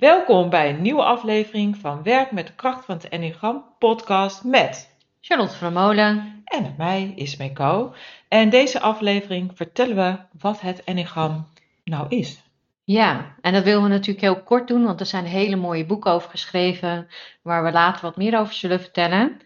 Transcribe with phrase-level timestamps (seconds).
[0.00, 4.96] Welkom bij een nieuwe aflevering van Werk met de kracht van het Enneagram podcast met
[5.20, 6.42] Charlotte van Molen.
[6.44, 7.94] en met mij Ismee Co.
[8.28, 11.46] En deze aflevering vertellen we wat het Enneagram
[11.84, 12.42] nou is.
[12.84, 16.12] Ja, en dat willen we natuurlijk heel kort doen, want er zijn hele mooie boeken
[16.12, 17.08] over geschreven,
[17.42, 19.40] waar we later wat meer over zullen vertellen.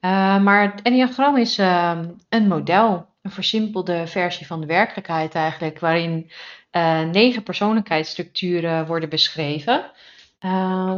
[0.00, 5.78] Uh, maar het Enneagram is uh, een model, een versimpelde versie van de werkelijkheid eigenlijk,
[5.78, 6.30] waarin
[6.72, 9.90] uh, negen persoonlijkheidsstructuren worden beschreven,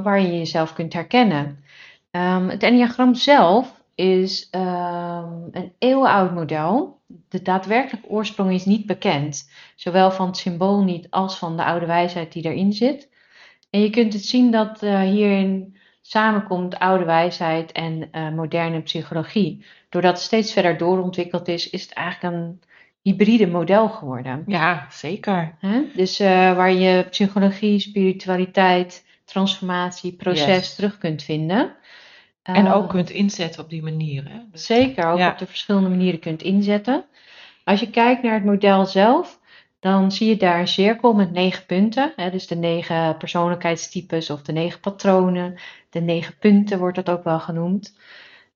[0.02, 1.64] waarin je jezelf kunt herkennen.
[2.10, 7.00] Um, het Enneagram zelf is um, een eeuwenoud model.
[7.28, 11.86] De daadwerkelijke oorsprong is niet bekend, zowel van het symbool niet als van de oude
[11.86, 13.08] wijsheid die erin zit.
[13.70, 19.64] En je kunt het zien dat uh, hierin samenkomt oude wijsheid en uh, moderne psychologie.
[19.88, 22.60] Doordat het steeds verder doorontwikkeld is, is het eigenlijk een
[23.02, 24.42] hybride model geworden.
[24.46, 25.54] Ja, zeker.
[25.60, 25.94] Huh?
[25.94, 30.74] Dus uh, waar je psychologie, spiritualiteit, transformatie, proces Yes.
[30.74, 31.74] terug kunt vinden.
[32.42, 34.28] En Uh, ook kunt inzetten op die manier.
[34.28, 34.38] Hè?
[34.52, 35.30] Dus- Zeker, ook Ja.
[35.30, 37.04] op de verschillende manieren kunt inzetten.
[37.64, 39.38] Als je kijkt naar het model zelf,
[39.80, 42.12] dan zie je daar een cirkel met negen punten.
[42.16, 45.58] Hè, dus de negen persoonlijkheidstypes of de negen patronen.
[45.90, 47.96] De negen punten wordt dat ook wel genoemd.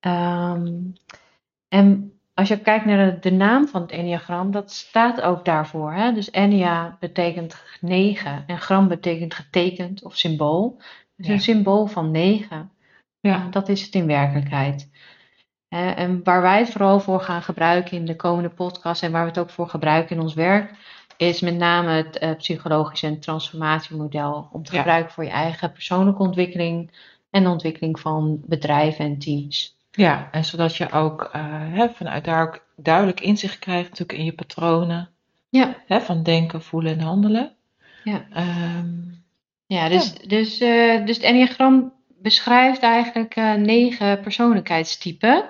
[0.01, 0.73] Ehm,
[1.69, 5.93] en als je kijkt naar de, de naam van het enneagram, dat staat ook daarvoor.
[5.93, 6.13] Hè?
[6.13, 10.77] Dus ennea betekent negen en gram betekent getekend of symbool.
[11.17, 11.33] Dus Ja.
[11.33, 12.71] een symbool van negen.
[13.21, 13.47] Ja.
[13.51, 14.91] Dat is het in werkelijkheid.
[15.69, 19.29] En waar wij het vooral voor gaan gebruiken in de komende podcast en waar we
[19.29, 20.71] het ook voor gebruiken in ons werk,
[21.17, 24.49] is met name het eh, psychologische en transformatiemodel.
[24.53, 24.79] Om te Ja.
[24.79, 26.91] gebruiken voor je eigen persoonlijke ontwikkeling
[27.31, 29.77] en de ontwikkeling van bedrijven en teams.
[29.95, 34.25] Ja, en zodat je ook eh, hè, vanuit daar ook duidelijk inzicht krijgt natuurlijk in
[34.25, 35.09] je patronen.
[35.49, 35.77] Ja.
[35.87, 37.55] Hè, van denken, voelen en handelen.
[38.05, 38.27] Ja.
[38.33, 38.89] Ehm,
[39.67, 45.45] Ja, dus, Dus, eh, dus het enneagram beschrijft eigenlijk eh, negen persoonlijkheidstypen.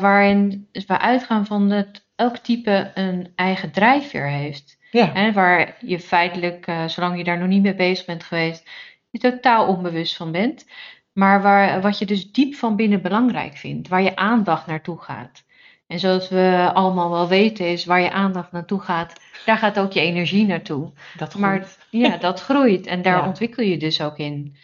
[0.00, 4.78] waarin we uitgaan van dat elk type een eigen drijfveer heeft.
[4.90, 5.10] ja.
[5.12, 8.68] Hè, waar je feitelijk, zolang je daar nog niet mee bezig bent geweest,
[9.10, 10.66] je totaal onbewust van bent.
[11.14, 15.44] Maar waar, wat je dus diep van binnen belangrijk vindt, waar je aandacht naartoe gaat.
[15.86, 19.92] En zoals we allemaal wel weten, is waar je aandacht naartoe gaat, daar gaat ook
[19.92, 20.92] je energie naartoe.
[21.16, 21.78] dat Maar goed.
[22.02, 23.26] ja, dat groeit en daar Ja.
[23.26, 24.56] ontwikkel je dus ook in.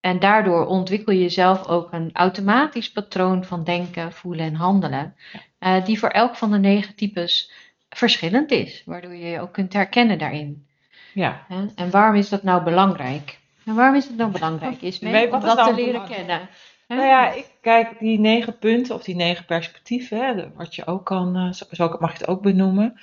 [0.00, 5.14] En daardoor ontwikkel je zelf ook een automatisch patroon van denken, voelen en handelen,
[5.58, 7.52] eh, die voor elk van de negen types
[7.88, 10.66] verschillend is, waardoor je je ook kunt herkennen daarin.
[11.14, 11.46] Ja.
[11.74, 13.38] En waarom is dat nou belangrijk?
[13.68, 14.82] En waarom is het nou belangrijk,
[15.32, 16.48] om dat te leren kennen?
[16.88, 21.04] Nou ja, ik kijk die negen punten of die negen perspectieven, hè, wat je ook
[21.06, 23.00] kan, eh, zo, mag je het ook benoemen.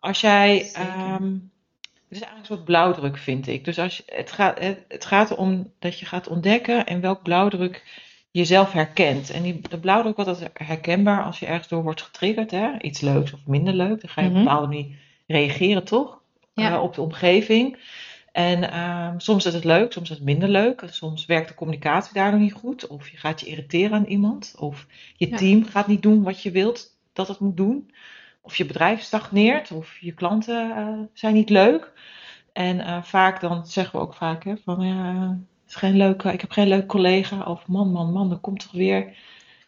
[0.00, 3.64] Als jij, ehm, het is eigenlijk een soort blauwdruk, vind ik.
[3.64, 7.22] Dus als je, het, gaat, het, het gaat erom dat je gaat ontdekken in welk
[7.22, 7.82] blauwdruk
[8.30, 9.30] je jezelf herkent.
[9.30, 13.00] En die, de blauwdruk wordt altijd herkenbaar als je ergens door wordt getriggerd, hè, iets
[13.00, 14.00] leuks of minder leuk.
[14.00, 14.40] Dan ga je op Mhm.
[14.42, 14.96] een bepaalde manier
[15.26, 16.18] reageren, toch?
[16.54, 16.72] Ja.
[16.72, 17.78] Eh, op de omgeving.
[18.32, 20.82] En ehm, soms is het leuk, soms is het minder leuk.
[20.90, 22.86] Soms werkt de communicatie daar nog niet goed.
[22.86, 24.54] Of je gaat je irriteren aan iemand.
[24.58, 24.86] Of
[25.16, 25.36] je Ja.
[25.36, 27.90] team gaat niet doen wat je wilt dat het moet doen.
[28.40, 29.70] Of je bedrijf stagneert.
[29.72, 31.92] Of je klanten eh, zijn niet leuk.
[32.52, 36.32] En eh, vaak dan zeggen we ook vaak hè, van ja, het is geen leuke,
[36.32, 37.42] ik heb geen leuk collega.
[37.42, 39.16] Of man, man, man, dan komt toch weer.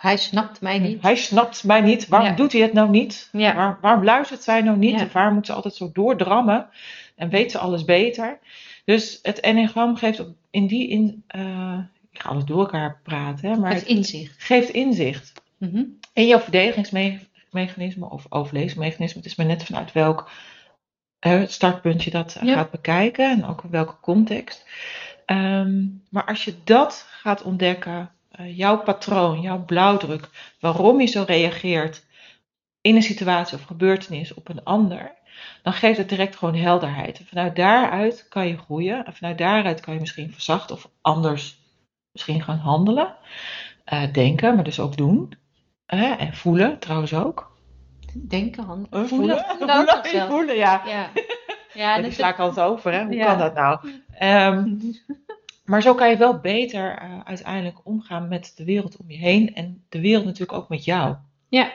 [0.03, 1.03] Hij snapt mij niet.
[1.03, 2.09] Hij snapt mij niet.
[2.09, 2.35] Waarom Ja.
[2.35, 3.29] doet hij het nou niet?
[3.33, 3.55] Ja.
[3.55, 4.99] Waar- waarom luistert zij nou niet?
[4.99, 5.05] Ja.
[5.05, 6.69] Of waarom moet ze altijd zo doordrammen?
[7.17, 8.39] En weet ze alles beter?
[8.85, 11.79] Dus het enneagram geeft in die in, eh,
[12.11, 14.43] ik ga alles door elkaar praten, hè, maar Het het inzicht.
[14.43, 15.83] geeft inzicht Mhm.
[16.13, 19.17] in jouw verdedigingsmechanisme of overlevingsmechanisme.
[19.21, 20.31] Het is maar net vanuit welk
[21.47, 24.65] startpunt je dat gaat bekijken en ook in welke context.
[25.27, 30.29] Ehm, maar als je dat gaat ontdekken, jouw patroon, jouw blauwdruk,
[30.61, 32.05] waarom je zo reageert
[32.81, 35.12] in een situatie of gebeurtenis op een ander,
[35.62, 37.19] dan geeft het direct gewoon helderheid.
[37.19, 39.05] En vanuit daaruit kan je groeien.
[39.06, 41.58] En vanuit daaruit kan je misschien verzachten of anders
[42.12, 43.14] misschien gaan handelen.
[43.84, 45.32] Eh, denken, maar dus ook doen.
[45.87, 47.50] Eh, en voelen trouwens ook.
[48.14, 49.44] Denken, hand, Eh, voelen.
[49.58, 50.82] voelen, voelen, ja.
[50.87, 51.08] Ja,
[51.75, 53.05] ja die het- sla ik altijd over, hè?
[53.05, 53.26] Hoe Ja.
[53.26, 53.90] kan dat nou?
[54.19, 54.64] Ehm,
[55.64, 59.55] Maar zo kan je wel beter eh, uiteindelijk omgaan met de wereld om je heen
[59.55, 61.14] en de wereld natuurlijk ook met jou.
[61.49, 61.73] Ja,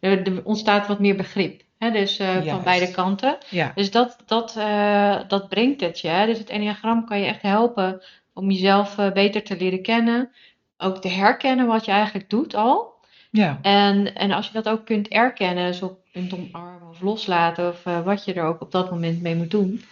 [0.00, 1.62] er, er ontstaat wat meer begrip.
[1.78, 1.90] Hè?
[1.90, 3.38] Dus eh, van beide kanten.
[3.50, 6.08] Ja, Dus dat, dat, eh, dat brengt het je.
[6.08, 6.26] Hè?
[6.26, 8.02] Dus het enneagram kan je echt helpen
[8.34, 10.30] om jezelf beter te leren kennen.
[10.78, 12.94] Ook te herkennen wat je eigenlijk doet al.
[13.30, 17.82] ja, En, en als je dat ook kunt erkennen, zo kunt omarmen of loslaten, of
[18.04, 19.82] wat je er ook op dat moment mee moet doen,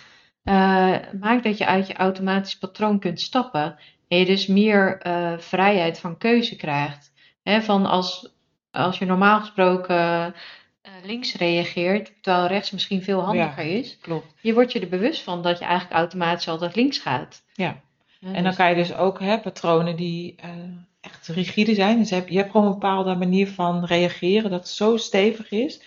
[0.48, 3.78] eh, maakt dat je uit je automatisch patroon kunt stappen.
[4.08, 7.12] En je dus meer eh, vrijheid van keuze krijgt.
[7.44, 8.32] Van als,
[8.70, 14.34] als je normaal gesproken eh, links reageert, terwijl rechts misschien veel handiger is, klopt.
[14.40, 17.42] je wordt je er bewust van dat je eigenlijk automatisch altijd links gaat.
[17.54, 17.80] Ja.
[18.20, 20.34] En dan dus- kan je dus ook hè, patronen die
[21.00, 21.98] echt rigide zijn.
[21.98, 25.82] Dus je hebt, je hebt gewoon een bepaalde manier van reageren dat zo stevig is,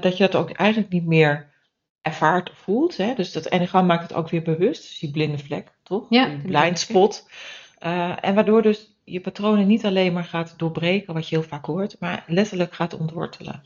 [0.00, 1.51] dat je dat ook eigenlijk niet meer
[2.02, 2.96] ervaart of voelt.
[2.96, 3.14] Hè?
[3.14, 4.82] Dus dat enneagram maakt het ook weer bewust.
[4.82, 6.06] Dus die blinde vlek, toch?
[6.08, 7.28] Ja, die blind spot.
[7.78, 11.66] Eh, en waardoor dus je patronen niet alleen maar gaat doorbreken, wat je heel vaak
[11.66, 13.62] hoort, maar letterlijk gaat ontwortelen.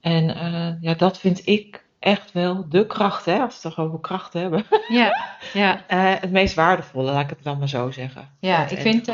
[0.00, 3.86] En eh, ja, dat vind ik echt wel de kracht, hè, als we het toch
[3.86, 4.64] over kracht hebben.
[4.88, 5.84] ja, ja.
[5.86, 8.30] Eh, het meest waardevolle, laat ik het dan maar zo zeggen.
[8.40, 9.08] Ja, ik vind,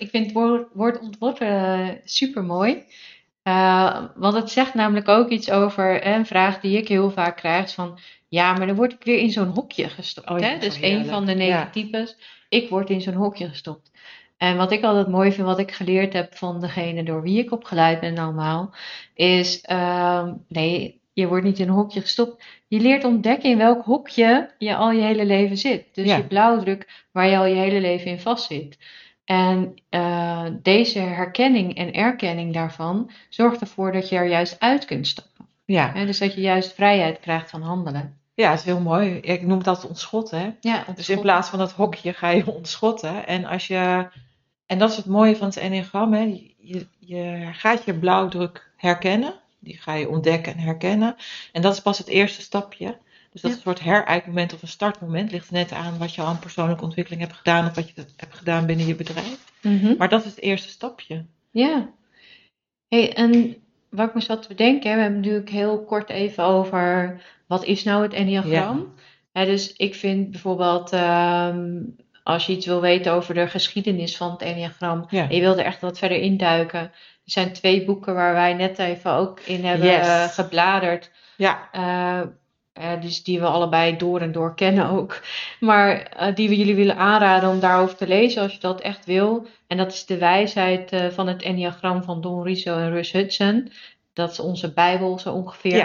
[0.00, 2.84] ik vind het woord, woord ontworpen super mooi.
[4.14, 7.74] Want het zegt namelijk ook iets over eh, een vraag die ik heel vaak krijg:
[7.74, 7.98] van
[8.28, 10.30] ja, maar dan word ik weer in zo'n hokje gestopt.
[10.30, 10.58] Oh hè?
[10.58, 12.16] Dus een van de negen types,
[12.48, 13.90] ik word in zo'n hokje gestopt.
[14.36, 17.52] En wat ik altijd mooi vind, wat ik geleerd heb van degene door wie ik
[17.52, 18.74] opgeleid ben allemaal,
[19.14, 22.44] is ehm, nee, je wordt niet in een hokje gestopt.
[22.68, 25.84] Je leert ontdekken in welk hokje je al je hele leven zit.
[25.92, 26.16] Dus Ja.
[26.16, 28.78] je blauwdruk waar je al je hele leven in vastzit.
[29.28, 35.06] En eh, deze herkenning en erkenning daarvan zorgt ervoor dat je er juist uit kunt
[35.06, 35.46] stappen.
[35.64, 36.04] Ja.
[36.04, 38.16] Dus dat je juist vrijheid krijgt van handelen.
[38.34, 39.14] ja, dat is heel mooi.
[39.14, 40.38] Ik noem dat ontschotten.
[40.40, 40.50] Hè?
[40.60, 43.26] Ja, Dus in plaats van dat hokje ga je ontschotten.
[43.26, 44.08] En, als je,
[44.66, 46.12] en dat is het mooie van het enneagram.
[46.12, 46.22] Hè?
[46.58, 49.34] Je, je gaat je blauwdruk herkennen.
[49.58, 51.16] Die ga je ontdekken en herkennen.
[51.52, 52.98] En dat is pas het eerste stapje.
[53.42, 53.70] Dus dat is Ja.
[53.70, 55.30] een soort herijkmoment of een startmoment.
[55.32, 57.66] Ligt net aan wat je al aan persoonlijke ontwikkeling hebt gedaan.
[57.66, 59.52] Of wat je hebt gedaan binnen je bedrijf.
[59.62, 59.94] Mhm.
[59.98, 61.24] Maar dat is het eerste stapje.
[61.50, 61.88] Ja.
[62.88, 63.56] Hey, en
[63.90, 67.84] wat ik me zat te bedenken, we hebben natuurlijk heel kort even over wat is
[67.84, 68.94] nou het enneagram.
[69.32, 71.80] Hè, dus ik vind bijvoorbeeld, ehm,
[72.22, 75.28] als je iets wil weten over de geschiedenis van het enneagram, Ja.
[75.28, 76.80] en je wil er echt wat verder induiken.
[76.80, 80.06] Er zijn twee boeken waar wij net even ook in hebben Yes.
[80.06, 81.10] eh, gebladerd.
[81.36, 82.20] Ja, Eh,
[82.78, 85.20] eh, dus die we allebei door en door kennen ook.
[85.60, 89.04] Maar eh, die we jullie willen aanraden om daarover te lezen als je dat echt
[89.06, 89.46] wil.
[89.66, 93.72] En dat is de wijsheid eh, van het Enneagram van Don Riso en Russ Hudson.
[94.12, 95.76] Dat is onze Bijbel zo ongeveer.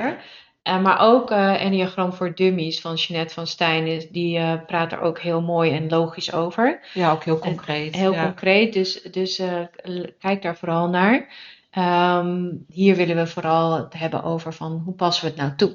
[0.64, 0.78] Ja.
[0.80, 3.88] Maar ook Enneagram voor Dummies van Jeanette van Stijn.
[3.88, 6.80] is- Die praat er ook heel mooi en logisch over.
[6.94, 7.96] ja ook heel concreet.
[7.96, 8.24] Heel ja.
[8.24, 9.42] concreet, dus, dus
[10.20, 11.28] kijk daar vooral naar.
[11.72, 15.72] Ehm, hier willen we vooral het hebben over van hoe passen we het nou toe.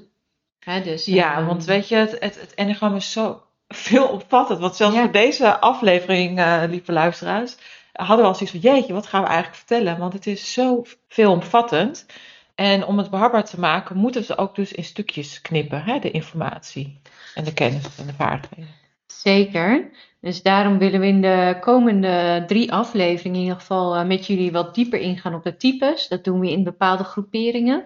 [0.60, 4.58] Hè, dus, Ja, ehm, want weet je, het, het, het enneagram is zo veelomvattend.
[4.60, 5.02] Want zelfs Ja.
[5.02, 7.56] voor deze aflevering, eh lieve luisteraars,
[7.92, 9.98] hadden we al zoiets van, jeetje, wat gaan we eigenlijk vertellen?
[9.98, 12.06] Want het is zo veelomvattend.
[12.54, 16.10] En om het behapbaar te maken, moeten ze ook dus in stukjes knippen, hè, de
[16.10, 17.00] informatie
[17.34, 18.74] en de kennis en de vaardigheden.
[19.06, 19.90] Zeker.
[20.20, 24.52] Dus daarom willen we in de komende drie afleveringen in ieder geval eh, met jullie
[24.52, 26.08] wat dieper ingaan op de types.
[26.08, 27.84] Dat doen we in bepaalde groeperingen.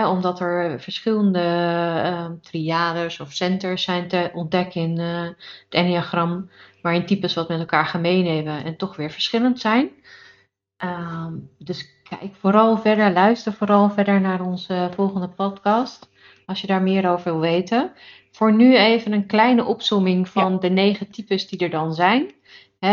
[0.00, 1.38] Omdat er verschillende
[2.04, 5.36] eh, triades of centers zijn te ontdekken in eh, het
[5.68, 6.50] enneagram.
[6.82, 9.90] Waarin types wat met elkaar gemeen hebben en toch weer verschillend zijn.
[10.76, 16.10] Ehm, dus kijk vooral verder, luister vooral verder naar onze volgende podcast.
[16.46, 17.92] Als je daar meer over wil weten.
[18.32, 22.30] Voor nu even een kleine opsomming van de negen types die er dan zijn.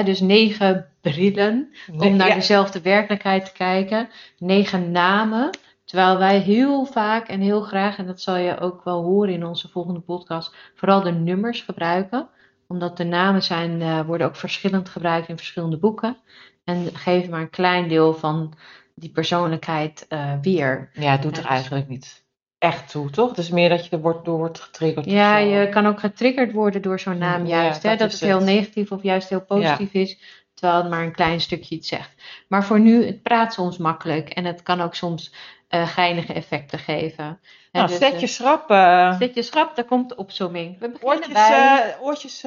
[0.05, 2.35] Dus negen brillen om naar Ja.
[2.35, 4.09] dezelfde werkelijkheid te kijken.
[4.37, 5.49] Negen namen.
[5.89, 9.45] Terwijl wij heel vaak en heel graag, en dat zal je ook wel horen in
[9.45, 12.29] onze volgende podcast, vooral de nummers gebruiken.
[12.67, 16.17] Omdat de namen zijn, eh, worden ook verschillend gebruikt in verschillende boeken.
[16.63, 18.53] En geven maar een klein deel van
[18.95, 20.89] die persoonlijkheid eh, weer.
[20.93, 22.25] Ja, het doet er eigenlijk niet
[22.57, 23.29] echt toe, toch?
[23.29, 25.05] Het is meer dat je er wordt, door wordt getriggerd.
[25.05, 27.83] Ja, je kan ook getriggerd worden door zo'n naam Ja, juist.
[27.83, 27.95] hè?
[27.95, 30.19] dat het heel negatief of juist heel positief is.
[30.59, 32.21] Terwijl het maar een klein stukje iets zegt.
[32.47, 34.29] Maar voor nu, het praat soms makkelijk.
[34.29, 35.33] En het kan ook soms
[35.67, 37.39] eh, geinige effecten geven.
[37.71, 40.79] Nou, dus, zet eh, je schrap, eh, zet je schrap, daar komt de opzomming.
[40.79, 41.95] We beginnen oortjes, bij...
[41.99, 42.41] oortjes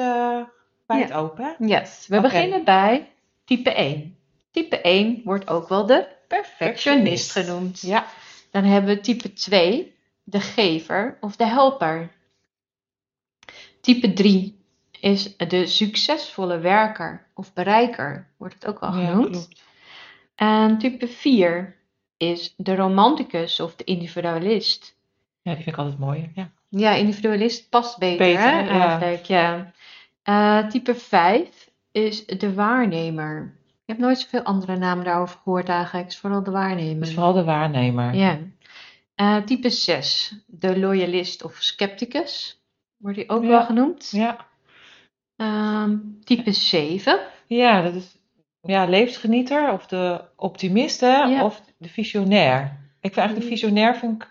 [0.86, 1.44] wijd open.
[1.44, 1.66] hè?
[1.66, 3.08] Yes, we beginnen bij
[3.44, 4.16] type 1.
[4.50, 7.80] Type 1 wordt ook wel de perfectionist genoemd.
[7.80, 8.06] Ja,
[8.50, 12.10] Dan hebben we type 2, de gever of de helper.
[13.80, 14.61] Type 3
[15.02, 19.30] is de succesvolle werker of bereiker, wordt het ook wel Ja, genoemd.
[19.30, 19.62] klopt.
[20.34, 21.76] En type 4
[22.16, 24.96] is de romanticus of de individualist.
[25.42, 26.30] Ja, die vind ik altijd mooier.
[26.34, 26.50] Ja.
[26.68, 28.68] Ja, individualist past beter, Beter, hè, ja.
[29.00, 29.24] eigenlijk.
[29.24, 29.72] Ja.
[30.22, 33.54] Eh, type 5 is de waarnemer.
[33.66, 36.04] Ik heb nooit zoveel andere namen daarover gehoord eigenlijk.
[36.04, 37.00] Het is vooral de waarnemer.
[37.04, 38.14] Dus vooral de waarnemer.
[38.14, 38.38] Ja.
[39.14, 42.60] Eh, type 6, de loyalist of scepticus.
[42.96, 43.48] Wordt die ook Ja.
[43.48, 44.08] wel genoemd.
[44.10, 44.46] Ja.
[45.42, 48.16] Ehm, type 7, Ja, dat is
[48.62, 51.44] ja, levensgenieter of de optimist hè, Ja.
[51.44, 52.62] of de visionair.
[53.00, 54.30] Ik vind eigenlijk de visionair vind ik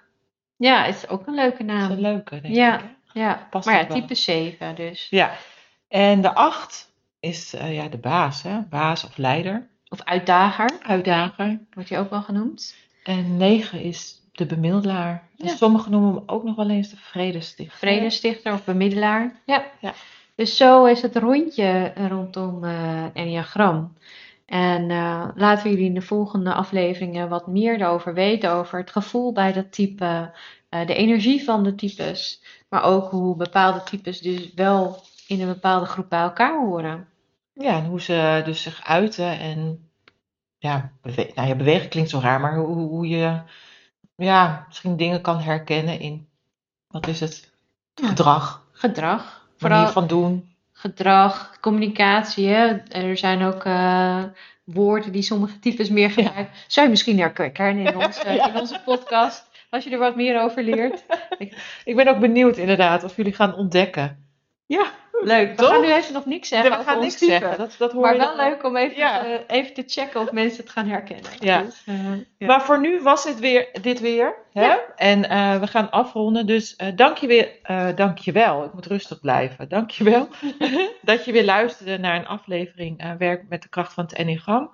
[0.57, 1.91] ja, is ook een leuke een naam.
[1.99, 2.75] leuke, denk Ja.
[2.79, 2.81] ik.
[3.13, 3.19] hè.
[3.19, 3.97] Ja, Past maar ja, wel.
[3.99, 5.07] type 7 dus.
[5.09, 5.31] Ja.
[5.87, 8.59] En de acht is eh, ja, de baas, hè?
[8.69, 11.59] baas of leider, Of uitdager, uitdager.
[11.73, 12.75] wordt die ook wel genoemd.
[13.03, 15.27] En negen is de bemiddelaar.
[15.37, 15.55] En Ja.
[15.55, 17.77] sommigen noemen hem ook nog wel eens de vredestichter.
[17.77, 19.35] Vredestichter of bemiddelaar.
[19.45, 19.63] Ja.
[19.79, 19.93] Ja.
[20.35, 23.93] Dus zo is het rondje rondom eh Enneagram.
[24.45, 28.51] En eh, laten we jullie in de volgende afleveringen wat meer erover weten.
[28.51, 30.31] Over het gevoel bij dat type,
[30.69, 32.43] eh, de energie van de types.
[32.69, 37.07] Maar ook hoe bepaalde types dus wel in een bepaalde groep bij elkaar horen.
[37.53, 39.89] Ja, en hoe ze dus zich uiten en
[40.57, 43.41] ja, bewe nou ja, bewegen klinkt zo raar, maar hoe, hoe je
[44.15, 46.27] ja, misschien dingen kan herkennen in,
[46.87, 47.51] wat is het,
[47.93, 48.07] Ja.
[48.07, 49.40] gedrag, Gedrag.
[49.61, 50.49] Manier Vooral van doen.
[50.71, 52.47] gedrag, communicatie.
[52.47, 52.65] Hè?
[52.89, 54.23] Er zijn ook eh,
[54.63, 56.49] woorden die sommige types meer gebruiken.
[56.67, 57.93] Zou je misschien herkennen in
[58.47, 59.49] in onze podcast.
[59.69, 61.03] Als je er wat meer over leert.
[61.85, 64.20] Ik ben ook benieuwd inderdaad of jullie gaan ontdekken.
[64.71, 64.85] Ja,
[65.23, 65.49] Leuk.
[65.49, 65.69] We Toch?
[65.69, 68.35] gaan nu even nog niks zeggen we gaan niks zeggen, dat, dat hoor Maar wel
[68.35, 69.19] leuk om even, Ja.
[69.19, 71.31] te, even te checken of mensen het gaan herkennen.
[71.39, 71.61] Ja.
[71.61, 71.95] Dus, eh,
[72.37, 72.47] ja.
[72.47, 74.35] Maar voor nu was het weer, dit weer.
[74.53, 74.65] Hè?
[74.65, 74.79] Ja.
[74.95, 76.45] En eh, we gaan afronden.
[76.45, 77.49] Dus eh dank, je weer,
[77.95, 78.63] dank je wel.
[78.63, 79.69] Ik moet rustig blijven.
[79.69, 80.27] Dank je wel
[81.01, 84.71] dat je weer luisterde naar een aflevering Werk met de kracht van het Enneagram.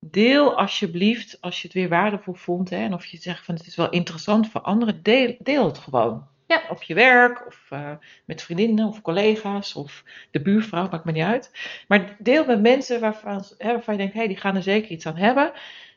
[0.00, 2.70] Deel alsjeblieft, als je het weer waardevol vond.
[2.70, 5.02] Hè, en of je zegt van het is wel interessant voor anderen.
[5.02, 6.26] Deel, deel het gewoon.
[6.46, 6.62] Ja.
[6.68, 7.90] Op je werk of eh,
[8.24, 11.50] met vriendinnen of collega's of de buurvrouw, maakt me niet uit.
[11.88, 14.90] Maar deel met mensen waarvan, hè, waarvan je denkt, hé, hey, die gaan er zeker
[14.90, 15.52] iets aan hebben.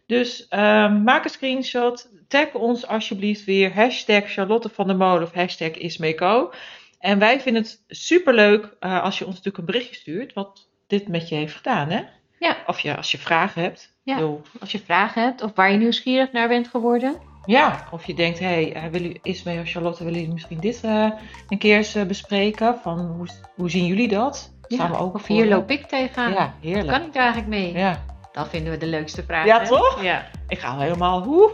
[0.06, 5.34] Dus ehm, maak een screenshot, tag ons alsjeblieft weer, hashtag Charlotte van der Molen of
[5.34, 6.52] hashtag Ismeco.
[7.00, 11.08] En wij vinden het superleuk eh als je ons natuurlijk een berichtje stuurt, wat dit
[11.08, 12.02] met je heeft gedaan, hè?
[12.40, 12.58] Ja.
[12.66, 13.96] Of je, als je vragen hebt.
[14.04, 14.38] Ja.
[14.60, 17.22] Als je vragen hebt of waar je nieuwsgierig naar bent geworden.
[17.48, 20.84] Ja, of je denkt, hé, hey, eh, willen Ismee of Charlotte, willen jullie misschien dit
[20.84, 21.12] eh,
[21.48, 22.80] een keer eens eh, bespreken?
[22.82, 24.56] Van hoe, hoe zien jullie dat?
[24.62, 26.32] Staan we ook voor, hier loop ik tegenaan.
[26.32, 26.88] Ja, heerlijk.
[26.88, 27.74] Kan ik daar eigenlijk mee?
[27.74, 28.06] Ja.
[28.32, 29.46] Dat vinden we de leukste vraag.
[29.46, 29.68] Ja, hè?
[29.68, 30.04] toch?
[30.04, 30.26] Ja.
[30.48, 31.52] Ik ga al helemaal, hoe?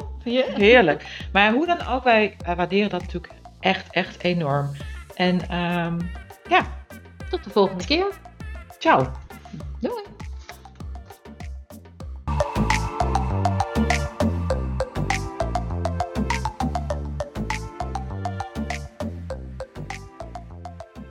[0.55, 1.27] Heerlijk.
[1.31, 4.69] Maar hoe dan ook, wij waarderen dat natuurlijk echt, echt enorm.
[5.15, 5.99] En ehm,
[6.49, 6.65] ja,
[7.29, 8.07] Tot de volgende keer.
[8.79, 9.11] ciao.
[9.79, 10.12] Doei.